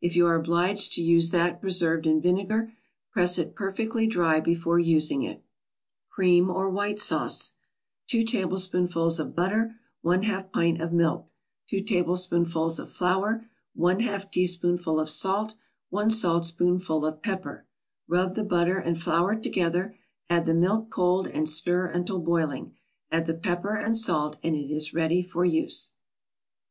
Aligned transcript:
If 0.00 0.16
you 0.16 0.24
are 0.26 0.34
obliged 0.36 0.92
to 0.94 1.02
use 1.02 1.32
that 1.32 1.60
preserved 1.60 2.06
in 2.06 2.18
vinegar, 2.18 2.72
press 3.12 3.36
it 3.36 3.54
perfectly 3.54 4.06
dry 4.06 4.40
before 4.40 4.78
using 4.78 5.20
it. 5.20 5.44
CREAM 6.08 6.48
OR 6.48 6.70
WHITE 6.70 6.98
SAUCE 6.98 7.52
2 8.06 8.24
tablespoonfuls 8.24 9.20
of 9.20 9.36
butter 9.36 9.74
1/2 10.02 10.50
pint 10.50 10.80
of 10.80 10.94
milk 10.94 11.28
2 11.68 11.82
tablespoonfuls 11.82 12.78
of 12.78 12.90
flour 12.90 13.50
1/2 13.78 14.30
teaspoonful 14.32 14.98
of 14.98 15.10
salt 15.10 15.56
1 15.90 16.08
saltspoonful 16.08 17.04
of 17.04 17.20
pepper 17.20 17.66
Rub 18.08 18.34
the 18.34 18.44
butter 18.44 18.78
and 18.78 18.98
flour 18.98 19.34
together, 19.36 19.94
add 20.30 20.46
the 20.46 20.54
milk 20.54 20.88
cold 20.88 21.26
and 21.26 21.46
stir 21.46 21.84
until 21.88 22.18
boiling; 22.20 22.74
add 23.10 23.26
the 23.26 23.34
pepper 23.34 23.74
and 23.76 23.94
salt 23.94 24.38
and 24.42 24.56
it 24.56 24.70
is 24.74 24.94
ready 24.94 25.20
for 25.20 25.44
use. 25.44 25.92